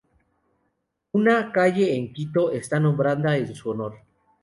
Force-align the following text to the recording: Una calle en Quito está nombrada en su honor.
Una 1.11 1.51
calle 1.51 1.95
en 1.95 2.11
Quito 2.11 2.49
está 2.51 2.79
nombrada 2.79 3.37
en 3.37 3.53
su 3.53 3.69
honor. 3.69 3.99